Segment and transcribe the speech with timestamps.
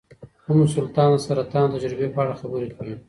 [0.51, 2.93] ام سلطان د سرطان د تجربې په اړه خبرې کوي.